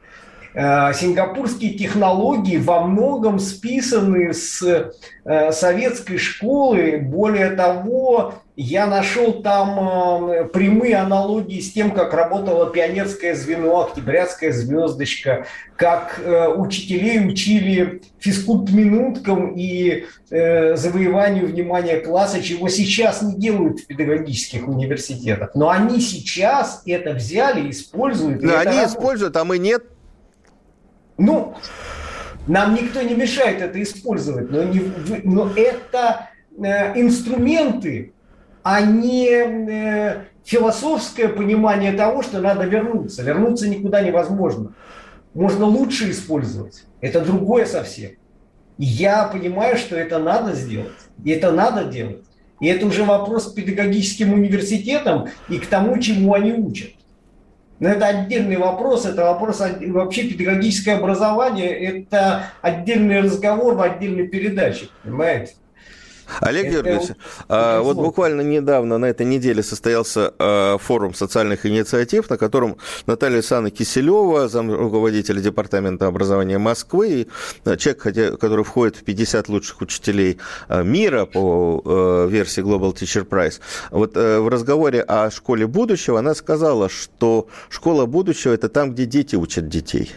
[0.54, 4.92] Э, сингапурские технологии во многом списаны с
[5.24, 6.98] э, советской школы.
[7.02, 14.52] Более того, я нашел там э, прямые аналогии с тем, как работало пионерское звено, октябрятская
[14.52, 15.46] звездочка,
[15.76, 16.20] как
[16.58, 25.52] учителей учили физкульт-минуткам и завоеванию внимания класса, чего сейчас не делают в педагогических университетах.
[25.56, 28.42] Но они сейчас это взяли, используют.
[28.42, 28.90] Да, они работает.
[28.90, 29.86] используют, а мы нет.
[31.18, 31.56] Ну,
[32.48, 34.82] нам никто не мешает это использовать, но, не,
[35.24, 38.14] но это э, инструменты,
[38.72, 43.24] а не э, философское понимание того, что надо вернуться.
[43.24, 44.74] Вернуться никуда невозможно.
[45.34, 46.84] Можно лучше использовать.
[47.02, 48.12] Это другое совсем.
[48.78, 51.00] я понимаю, что это надо сделать.
[51.26, 52.24] И это надо делать.
[52.60, 56.92] И это уже вопрос к педагогическим университетам и к тому, чему они учат.
[57.80, 64.90] Но это отдельный вопрос, это вопрос вообще педагогическое образование, это отдельный разговор в отдельной передаче,
[65.04, 65.54] понимаете?
[66.42, 72.30] Олег это Георгиевич, а, вот буквально недавно на этой неделе состоялся а, форум социальных инициатив,
[72.30, 77.28] на котором Наталья Александровна Киселева, зам руководителя Департамента образования Москвы, и
[77.66, 80.38] а, человек, который входит в 50 лучших учителей
[80.70, 83.60] мира по версии Global Teacher Prize,
[83.92, 89.36] вот в разговоре о школе будущего она сказала, что школа будущего– это там, где дети
[89.36, 90.12] учат детей.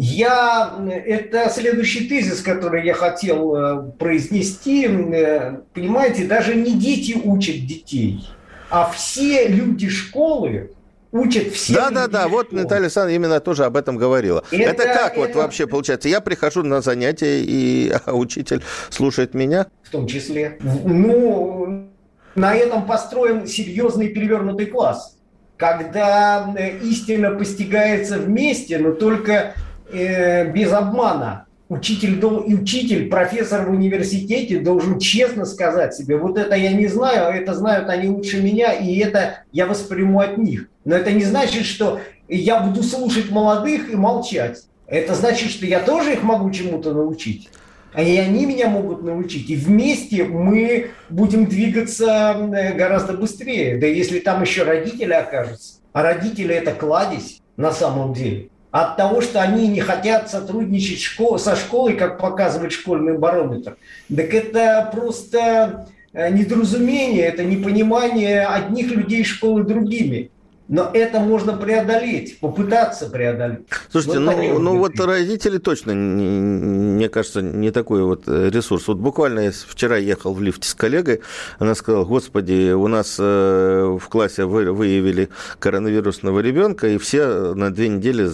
[0.00, 4.86] Я, это следующий тезис, который я хотел э, произнести.
[4.86, 8.28] Э, понимаете, даже не дети учат детей,
[8.70, 10.70] а все люди школы
[11.10, 11.74] учат все.
[11.74, 12.28] Да, да, да.
[12.28, 14.44] Вот Наталья Александровна именно тоже об этом говорила.
[14.52, 15.20] Это, это как это...
[15.20, 16.08] вот вообще получается?
[16.08, 19.66] Я прихожу на занятия, и учитель слушает меня?
[19.82, 20.58] В том числе.
[20.60, 21.88] Ну,
[22.36, 25.16] на этом построен серьезный перевернутый класс
[25.58, 29.54] когда э, истина постигается вместе, но только
[29.92, 31.46] э, без обмана.
[31.68, 37.26] Учитель, и учитель, профессор в университете должен честно сказать себе, вот это я не знаю,
[37.26, 40.70] а это знают они лучше меня, и это я восприму от них.
[40.86, 44.62] Но это не значит, что я буду слушать молодых и молчать.
[44.86, 47.50] Это значит, что я тоже их могу чему-то научить.
[47.92, 49.50] А и они меня могут научить.
[49.50, 53.76] И вместе мы будем двигаться э, гораздо быстрее.
[53.76, 55.80] Да если там еще родители окажутся.
[55.92, 61.38] А родители это кладезь на самом деле от того, что они не хотят сотрудничать школ,
[61.38, 63.76] со школой, как показывает школьный барометр.
[64.14, 70.30] Так это просто э, недоразумение, это непонимание одних людей школы другими.
[70.68, 73.60] Но это можно преодолеть, попытаться преодолеть.
[73.90, 78.86] Слушайте, вот ну, ну вот родители точно, мне кажется, не такой вот э, ресурс.
[78.86, 81.22] Вот буквально я вчера ехал в лифте с коллегой,
[81.58, 87.88] она сказала, господи, у нас э, в классе выявили коронавирусного ребенка, и все на две
[87.88, 88.28] недели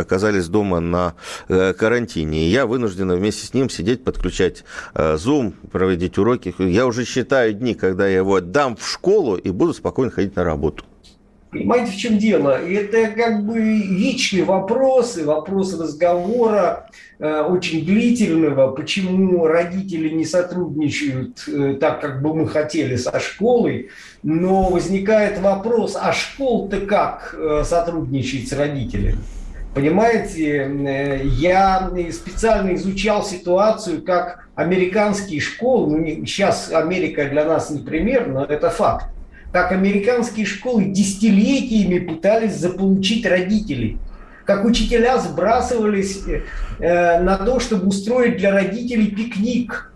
[0.00, 1.14] оказались дома на
[1.48, 2.48] э, карантине.
[2.48, 6.52] И я вынуждена вместе с ним сидеть, подключать Zoom, проводить уроки.
[6.58, 10.42] Я уже считаю дни, когда я его отдам в школу и буду спокойно ходить на
[10.42, 10.84] работу.
[11.58, 12.50] Понимаете, в чем дело?
[12.50, 21.76] Это как бы вечные вопросы, вопросы разговора, э, очень длительного, почему родители не сотрудничают э,
[21.80, 23.88] так, как бы мы хотели со школой,
[24.22, 29.18] но возникает вопрос, а школ-то как э, сотрудничает с родителями?
[29.74, 38.26] Понимаете, я специально изучал ситуацию, как американские школы, ну, сейчас Америка для нас не пример,
[38.26, 39.06] но это факт,
[39.56, 43.96] как американские школы десятилетиями пытались заполучить родителей,
[44.44, 46.24] как учителя сбрасывались
[46.78, 49.94] э, на то, чтобы устроить для родителей пикник.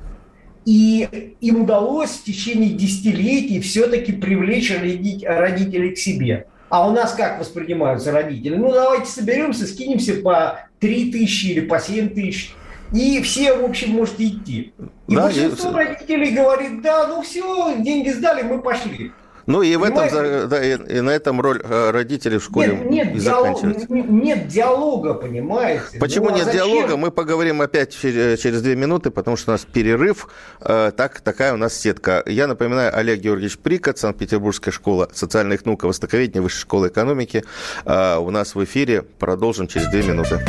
[0.65, 6.47] И им удалось в течение десятилетий все-таки привлечь родителей к себе.
[6.71, 8.57] А у нас как воспринимаются родители?
[8.57, 12.55] Ну, давайте соберемся, скинемся по 3 тысячи или по 7 тысяч.
[12.95, 14.73] И все, в общем, можете идти.
[15.07, 15.89] И да, большинство я...
[15.89, 19.13] родителей говорит, да, ну все, деньги сдали, мы пошли.
[19.47, 22.91] Ну и в этом, да, и, и на этом роль э, родителей в школе нет,
[22.91, 23.87] нет, и заканчивается.
[23.87, 25.99] Диалог, нет диалога, понимаете?
[25.99, 26.67] Почему ну, а нет зачем?
[26.67, 26.97] диалога?
[26.97, 30.29] Мы поговорим опять через две минуты, потому что у нас перерыв.
[30.61, 32.23] Э, так, такая у нас сетка.
[32.27, 37.45] Я напоминаю, Олег Георгиевич Прикот, Санкт-Петербургская школа социальных наук и востоковедения, Высшая школа экономики.
[37.85, 39.03] Э, у нас в эфире.
[39.19, 40.41] Продолжим через две минуты.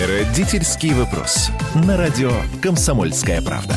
[0.00, 1.50] Родительский вопрос.
[1.74, 2.30] На радио
[2.62, 3.74] «Комсомольская правда».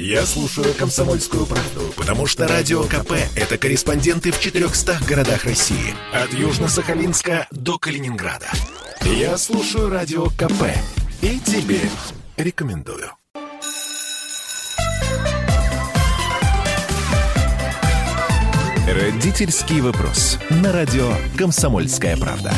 [0.00, 5.92] Я слушаю «Комсомольскую правду», потому что «Радио КП»— это корреспонденты в 400 городах России.
[6.12, 8.46] От Южно-Сахалинска до Калининграда.
[9.02, 10.70] Я слушаю «Радио КП»
[11.20, 11.80] и тебе
[12.36, 13.10] рекомендую.
[18.86, 20.38] Родительский вопрос.
[20.48, 22.52] На радио «Комсомольская правда».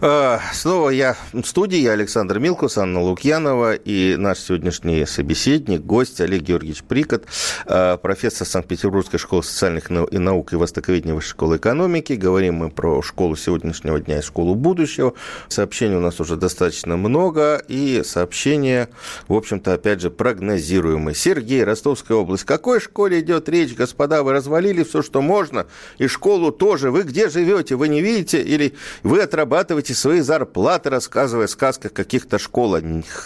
[0.00, 6.20] Э, снова я в студии, я Александр Милкус, Анна Лукьянова и наш сегодняшний собеседник, гость
[6.20, 7.24] Олег Георгиевич Прикот,
[7.66, 12.12] э, профессор Санкт-Петербургской школы социальных наук и востоковедения Высшей школы экономики.
[12.12, 15.14] Говорим мы про школу сегодняшнего дня и школу будущего.
[15.48, 18.88] Сообщений у нас уже достаточно много, и сообщения,
[19.26, 21.16] в общем-то, опять же, прогнозируемые.
[21.16, 22.44] Сергей, Ростовская область.
[22.44, 24.22] Какой школе идет речь, господа?
[24.22, 25.66] Вы развалили все, что можно,
[25.98, 26.92] и школу тоже.
[26.92, 27.74] Вы где живете?
[27.74, 28.40] Вы не видите?
[28.40, 32.78] Или вы отрабатываете свои зарплаты, рассказывая о сказках каких-то школ.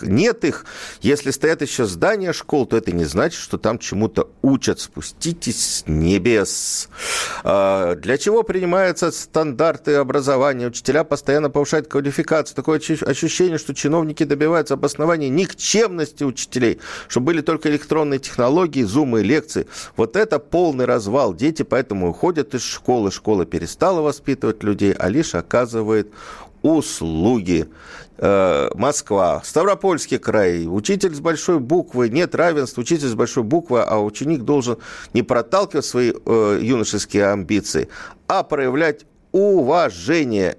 [0.03, 0.65] Нет их.
[1.01, 4.81] Если стоят еще здания школ, то это не значит, что там чему-то учат.
[4.81, 6.89] Спуститесь с небес.
[7.45, 10.69] А, для чего принимаются стандарты образования?
[10.69, 12.55] Учителя постоянно повышают квалификацию.
[12.57, 19.25] Такое ощущение, что чиновники добиваются обоснования никчемности учителей, чтобы были только электронные технологии, зумы и
[19.25, 19.67] лекции.
[19.97, 21.35] Вот это полный развал.
[21.35, 23.11] Дети поэтому уходят из школы.
[23.11, 26.13] Школа перестала воспитывать людей, а лишь оказывает
[26.63, 27.69] услуги.
[28.19, 33.99] Э, Москва, Ставропольский край, учитель с большой буквы, нет равенства, учитель с большой буквы, а
[33.99, 34.79] ученик должен
[35.13, 37.89] не проталкивать свои э, юношеские амбиции,
[38.29, 40.57] а проявлять уважение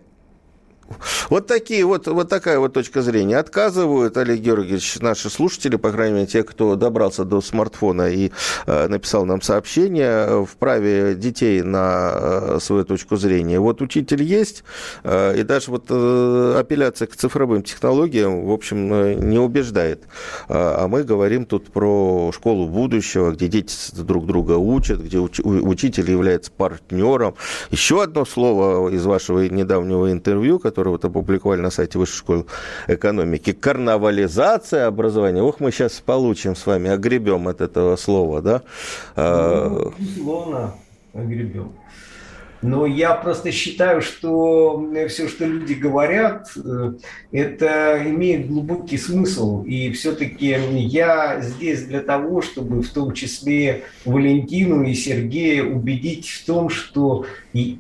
[1.30, 3.38] вот такие вот, вот такая вот точка зрения.
[3.38, 8.32] Отказывают, Олег Георгиевич, наши слушатели, по крайней мере, те, кто добрался до смартфона и
[8.66, 13.60] э, написал нам сообщение в праве детей на э, свою точку зрения.
[13.60, 14.64] Вот учитель есть,
[15.04, 20.04] э, и даже вот э, апелляция к цифровым технологиям, в общем, э, не убеждает.
[20.50, 25.44] Э, а мы говорим тут про школу будущего, где дети друг друга учат, где уч-
[25.44, 27.36] учитель является партнером.
[27.72, 32.46] Еще одно слово из вашего недавнего интервью, которое который вот опубликовали на сайте Высшей школы
[32.88, 35.42] экономики, карнавализация образования.
[35.42, 38.62] Ох, мы сейчас получим с вами, огребем от этого слова, да?
[39.16, 40.74] Ну, безусловно,
[41.14, 41.72] огребем.
[42.64, 46.94] Но я просто считаю, что все, что люди говорят, э,
[47.34, 49.64] это имеет глубокий смысл.
[49.64, 56.46] И все-таки я здесь для того, чтобы в том числе Валентину и Сергея убедить в
[56.46, 57.26] том, что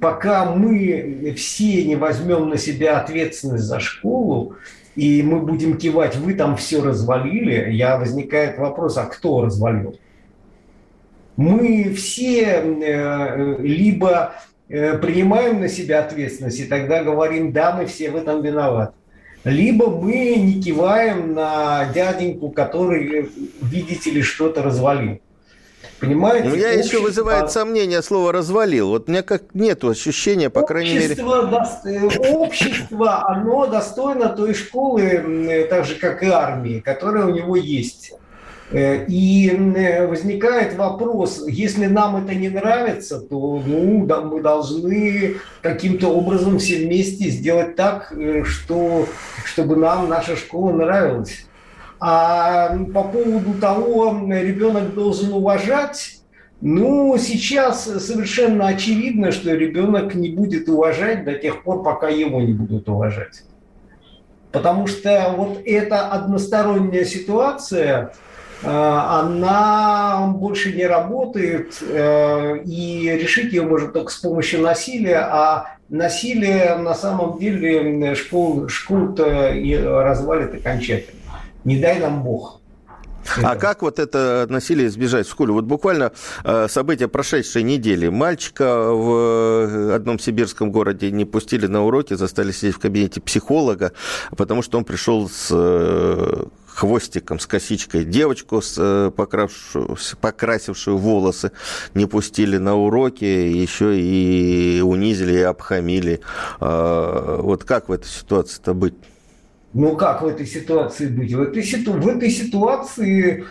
[0.01, 4.55] пока мы все не возьмем на себя ответственность за школу,
[4.97, 9.97] и мы будем кивать, вы там все развалили, я возникает вопрос, а кто развалил?
[11.37, 18.09] Мы все э, либо Э, принимаем на себя ответственность и тогда говорим, да, мы все
[18.11, 18.93] в этом виноваты.
[19.43, 23.29] Либо мы не киваем на дяденьку, который,
[23.61, 25.19] видите ли, что-то развалил.
[25.99, 26.49] Понимаете?
[26.49, 26.97] У меня общество...
[26.97, 28.89] еще вызывает сомнение слово «развалил».
[28.89, 31.15] Вот у меня как нет ощущения, по общество крайней мере...
[31.15, 31.65] До...
[31.85, 38.13] Э, общество, оно достойно той школы, так же, как и армии, которая у него есть.
[38.71, 45.35] Э, и э, возникает вопрос, если нам это не нравится, то ну, да, мы должны
[45.61, 49.07] каким-то образом все вместе сделать так, э, что,
[49.45, 51.45] чтобы нам наша школа нравилась.
[51.99, 56.17] А по поводу того, ребенок должен уважать,
[56.59, 62.53] ну, сейчас совершенно очевидно, что ребенок не будет уважать до тех пор, пока его не
[62.53, 63.43] будут уважать.
[64.51, 68.13] Потому что вот эта односторонняя ситуация,
[68.65, 76.75] она больше не работает, э, и решить ее можно только с помощью насилия, а насилие
[76.75, 79.53] на самом деле школ, школ-то
[80.03, 81.19] развалит окончательно.
[81.63, 82.59] Не дай нам Бог.
[83.41, 85.53] А как вот это насилие избежать в школе?
[85.53, 86.11] Вот буквально
[86.43, 88.09] э, события прошедшей недели.
[88.09, 93.93] Мальчика в одном сибирском городе не пустили на уроки, заставили сидеть в кабинете психолога,
[94.35, 95.49] потому что он пришел с
[96.83, 98.03] хвостиком, с косичкой.
[98.03, 101.51] Девочку, с, э, покрасившую, покрасившую волосы,
[101.93, 106.19] не пустили на уроки, еще и унизили, и обхамили.
[106.59, 108.95] А, вот как в этой ситуации-то быть?
[109.73, 111.33] Ну как в этой ситуации быть?
[111.33, 113.45] В этой, в этой ситуации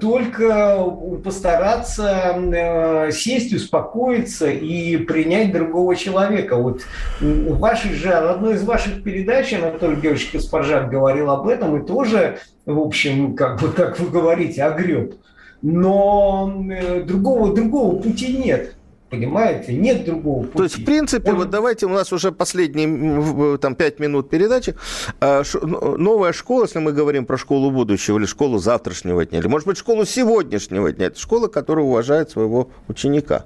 [0.00, 0.90] только
[1.22, 6.56] постараться э, сесть, успокоиться и принять другого человека.
[6.56, 6.80] Вот
[7.20, 12.38] в вашей же, одной из ваших передач Анатолий Георгиевич Каспаржак говорил об этом и тоже,
[12.64, 15.14] в общем, как, бы, как вы говорите, огреб.
[15.60, 18.76] Но э, другого, другого пути нет.
[19.14, 19.74] Понимаете?
[19.74, 20.56] Нет другого пути.
[20.56, 21.38] То есть, в принципе, Он...
[21.38, 24.74] вот давайте, у нас уже последние там, пять минут передачи.
[25.20, 29.66] А, новая школа, если мы говорим про школу будущего или школу завтрашнего дня, или, может
[29.66, 33.44] быть, школу сегодняшнего дня, это школа, которая уважает своего ученика.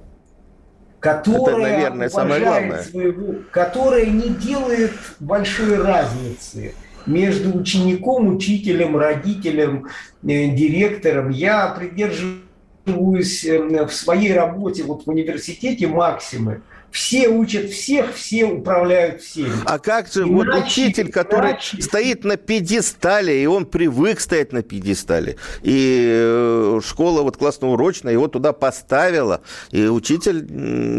[1.01, 2.83] Которая, это, наверное, самое главное.
[2.83, 6.75] Своего, которая не делает большой разницы
[7.07, 9.87] между учеником, учителем, родителем,
[10.23, 11.31] э, директором.
[11.31, 12.43] Я придерживаюсь
[12.89, 19.53] эм, в своей работе вот в университете максимы, все учат всех, все управляют всеми.
[19.67, 21.83] А как же иначе, вот учитель, который иначе...
[21.83, 28.29] стоит на пьедестале, и он привык стоять на пьедестале, и э, школа вот классно-урочная его
[28.29, 30.47] туда поставила, и учитель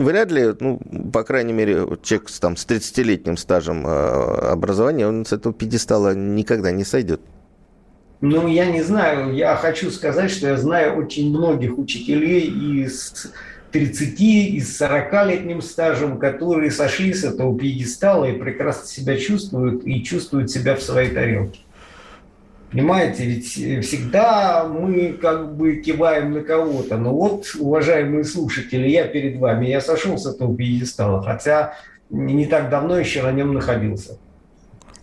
[0.03, 0.79] вряд ли, ну,
[1.11, 6.71] по крайней мере, человек там, с 30-летним стажем э, образования, он с этого пьедестала никогда
[6.71, 7.21] не сойдет.
[8.21, 13.31] Ну, я не знаю, я хочу сказать, что я знаю очень многих учителей из
[13.71, 20.03] 30 и с 40-летним стажем, которые сошли с этого пьедестала и прекрасно себя чувствуют и
[20.03, 21.59] чувствуют себя в своей тарелке.
[22.71, 26.97] Понимаете, ведь всегда мы как бы киваем на кого-то.
[26.97, 31.73] Но вот, уважаемые слушатели, я перед вами, я сошел с этого пьедестала, хотя
[32.09, 34.17] не так давно еще на нем находился.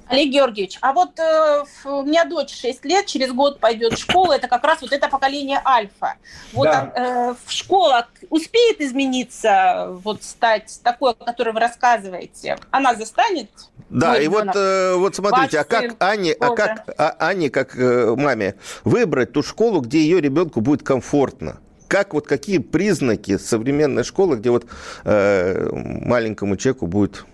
[0.09, 4.33] Олег Георгиевич, а вот э, у меня дочь 6 лет, через год пойдет в школу,
[4.33, 6.15] это как раз вот это поколение альфа.
[6.53, 6.93] Вот да.
[6.95, 12.59] э, в школа успеет измениться, вот стать такой, о которой вы рассказываете?
[12.71, 13.51] Она застанет?
[13.91, 18.15] Да, и вот, э, вот смотрите, а как Ане, а как а, Ане, как э,
[18.17, 18.55] маме,
[18.85, 21.59] выбрать ту школу, где ее ребенку будет комфортно?
[21.89, 24.67] как вот какие признаки современной школы, где вот
[25.05, 27.25] э, маленькому человеку будет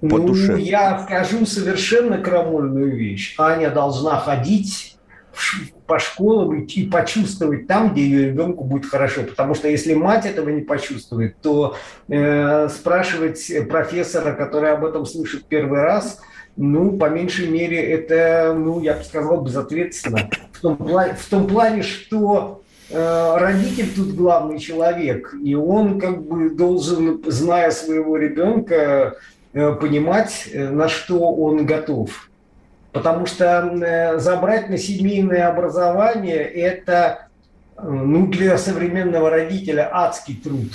[0.00, 0.58] по ну, душе?
[0.60, 3.34] Я скажу совершенно крамольную вещь.
[3.38, 4.96] Аня должна ходить
[5.86, 9.22] по школам и почувствовать там, где ее ребенку будет хорошо.
[9.22, 11.76] Потому что если мать этого не почувствует, то
[12.08, 16.20] э, спрашивать профессора, который об этом слышит первый раз,
[16.56, 20.30] ну, по меньшей мере, это, ну, я бы сказал, безответственно.
[20.52, 26.22] В том плане, в том плане что э, родитель тут главный человек, и он как
[26.22, 29.16] бы должен, зная своего ребенка,
[29.56, 32.30] понимать, э, на что он готов.
[32.92, 37.28] Потому что э, забрать на семейное образование– это
[37.82, 40.72] ну, для современного родителя адский труд.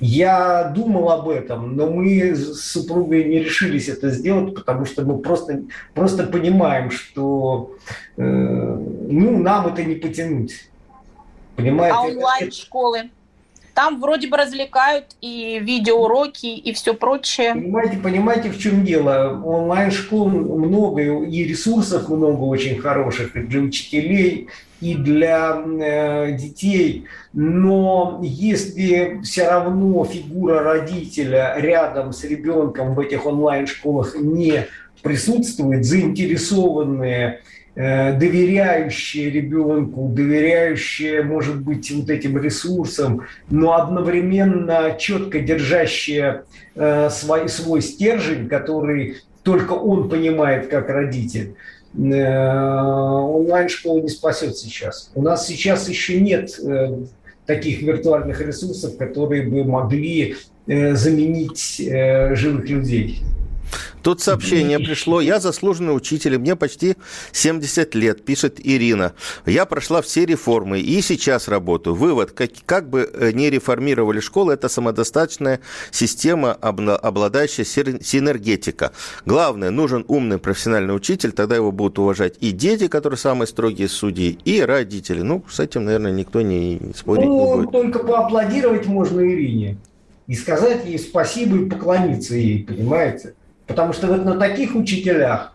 [0.00, 5.18] Я думал об этом, но мы с супругой не решились это сделать, потому что мы
[5.18, 5.62] просто,
[5.94, 7.76] просто понимаем, что
[8.16, 10.68] э, ну, нам это не потянуть.
[11.56, 11.96] Понимаете?
[11.96, 13.10] А онлайн-школы?
[13.74, 17.54] Там вроде бы развлекают и видеоуроки, и все прочее.
[17.54, 19.42] Понимаете, понимаете, в чем дело?
[19.44, 24.48] Онлайн-школ много, и ресурсов много очень хороших и для учителей,
[24.80, 27.06] и для э, детей.
[27.32, 34.66] Но если все равно фигура родителя рядом с ребенком в этих онлайн-школах не
[35.02, 37.40] присутствует, заинтересованные
[37.76, 46.44] доверяющие ребенку, доверяющие, может быть, вот этим ресурсам, но одновременно четко держащие
[46.76, 51.56] э, свой, свой стержень, который только он понимает как родитель,
[51.96, 55.10] э, онлайн-школа не спасет сейчас.
[55.16, 56.50] У нас сейчас еще нет
[57.46, 63.20] таких виртуальных ресурсов, которые бы могли заменить живых людей.
[64.04, 65.22] Тут сообщение пришло.
[65.22, 66.96] Я заслуженный учитель, мне почти
[67.32, 69.14] 70 лет, пишет Ирина.
[69.46, 71.96] Я прошла все реформы и сейчас работаю.
[71.96, 78.92] Вывод, как, как бы э, не реформировали школу, это самодостаточная система, обладающая синергетика.
[79.24, 84.38] Главное, нужен умный профессиональный учитель, тогда его будут уважать и дети, которые самые строгие судьи,
[84.44, 85.22] и родители.
[85.22, 87.72] Ну, с этим, наверное, никто не спорит ну, не будет.
[87.72, 89.78] Только поаплодировать можно Ирине
[90.26, 93.32] и сказать ей спасибо и поклониться ей, понимаете?
[93.66, 95.52] Потому что вот на таких учителях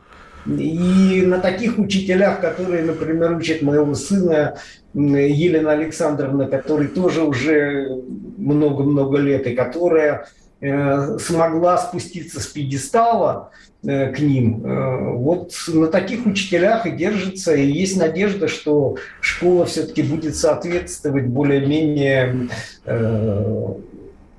[0.47, 4.57] и на таких учителях, которые, например, учат моего сына
[4.93, 8.01] Елена Александровна, который тоже уже
[8.37, 10.27] много-много лет, и которая
[10.61, 13.51] э, смогла спуститься с пьедестала
[13.83, 14.65] э, к ним.
[14.65, 21.27] Э, вот на таких учителях и держится, и есть надежда, что школа все-таки будет соответствовать
[21.27, 22.49] более-менее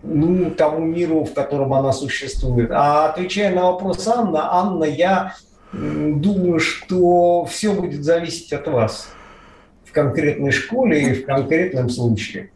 [0.03, 2.71] ну, тому миру, в котором она существует.
[2.73, 5.35] А отвечая на вопрос Анна, Анна, я
[5.73, 9.09] думаю, что все будет зависеть от вас
[9.85, 12.51] в конкретной школе и в конкретном случае.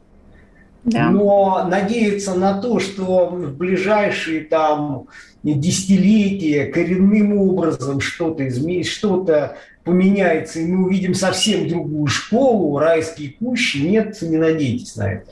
[0.84, 1.11] Да.
[1.11, 5.07] Но надеяться на то, что в ближайшие там
[5.42, 13.78] десятилетия коренным образом что-то изменится, что-то поменяется, и мы увидим совсем другую школу, райские кущи,
[13.78, 15.30] нет, не надейтесь на это.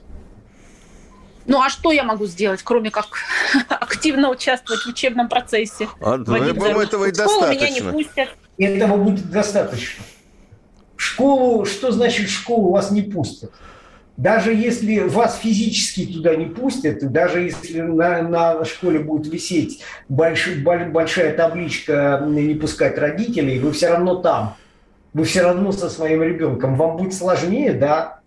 [1.46, 3.06] Ну а что я могу сделать, кроме как
[3.68, 5.88] активно участвовать в учебном процессе?
[6.00, 7.60] А, ну, я думаю, этого и достаточно.
[7.60, 8.28] меня не пустят.
[8.58, 10.04] Этого будет достаточно.
[10.96, 13.52] Школу, что значит школу вас не пустят?
[14.16, 20.48] Даже если вас физически туда не пустят, даже если на, на школе будет висеть больш,
[20.56, 24.56] большая табличка «не пускать родителей», вы все равно там.
[25.14, 26.76] Вы все равно со своим ребенком.
[26.76, 28.21] Вам будет сложнее, да,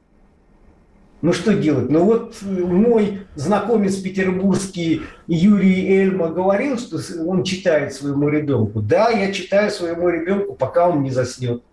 [1.26, 1.90] Ну что делать?
[1.90, 8.80] Ну вот мой знакомец петербургский Юрий Эльма говорил, что он читает своему ребенку.
[8.80, 11.64] Да, я читаю своему ребенку, пока он не заснет.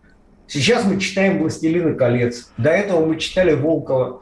[0.47, 2.51] Сейчас мы читаем «Властелина колец».
[2.57, 4.21] До этого мы читали Волкова.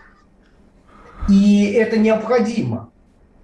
[1.29, 2.91] И это необходимо.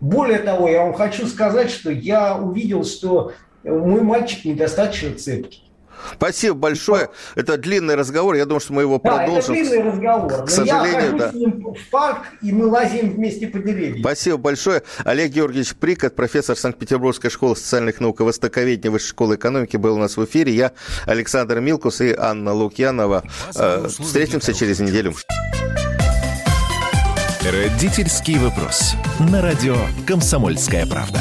[0.01, 3.32] Более того, я вам хочу сказать, что я увидел, что
[3.62, 5.66] мой мальчик недостаточно цепкий.
[6.14, 7.11] Спасибо большое.
[7.34, 8.34] Это длинный разговор.
[8.34, 9.55] Я думаю, что мы его да, продолжим.
[9.55, 10.44] Это длинный разговор.
[10.44, 11.30] К сожалению, я да.
[11.30, 14.01] с ним в парк, и мы лазим вместе по деревьям.
[14.01, 14.82] Спасибо большое.
[15.05, 19.99] Олег Георгиевич Прикот, профессор Санкт-Петербургской школы социальных наук и востоковедения Высшей школы экономики, был у
[19.99, 20.55] нас в эфире.
[20.55, 20.72] Я
[21.07, 23.24] Александр Милкус и Анна Лукьянова.
[23.55, 25.14] Э, встретимся через неделю.
[27.42, 28.94] Родительский вопрос.
[29.30, 29.76] На радио
[30.07, 31.20] «Комсомольская правда».